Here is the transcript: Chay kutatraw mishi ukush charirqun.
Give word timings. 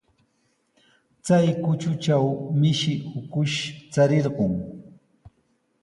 Chay 1.25 1.47
kutatraw 1.63 2.25
mishi 2.59 2.93
ukush 3.19 3.57
charirqun. 3.93 4.53